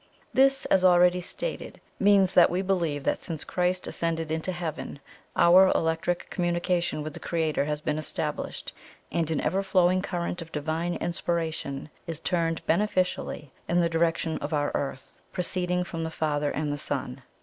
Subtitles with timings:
[0.33, 4.99] This, as already stated, means that we believe that since Christ ascended into Heaven,
[5.35, 8.73] our electric communication with the Creator has been established,
[9.11, 14.53] and an ever flowing current of divine inspiration is turned beneficially in the direction of
[14.55, 17.21] our Earth, 'proceeding from the Father and the Son.'